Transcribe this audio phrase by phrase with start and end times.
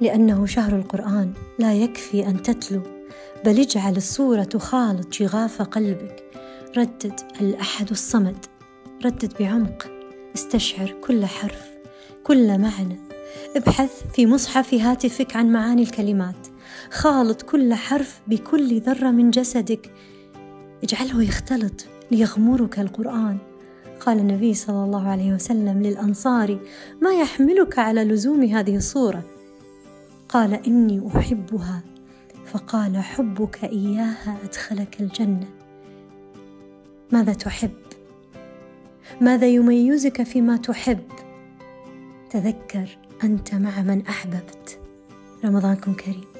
[0.00, 2.82] لأنه شهر القرآن لا يكفي أن تتلو
[3.44, 6.24] بل اجعل الصورة تخالط شغاف قلبك.
[6.76, 8.46] ردد الأحد الصمد
[9.04, 9.90] ردد بعمق
[10.34, 11.68] استشعر كل حرف
[12.24, 12.96] كل معنى.
[13.56, 16.46] ابحث في مصحف هاتفك عن معاني الكلمات.
[16.90, 19.90] خالط كل حرف بكل ذرة من جسدك.
[20.82, 23.38] اجعله يختلط ليغمرك القرآن.
[24.00, 26.58] قال النبي صلى الله عليه وسلم للأنصار
[27.02, 29.37] ما يحملك على لزوم هذه الصورة
[30.28, 31.82] قال إني أحبها.
[32.46, 35.48] فقال حبك إياها أدخلك الجنة.
[37.12, 37.72] ماذا تحب؟
[39.20, 41.04] ماذا يميزك فيما تحب؟
[42.30, 44.80] تذكر أنت مع من أحببت.
[45.44, 46.37] رمضانكم كريم.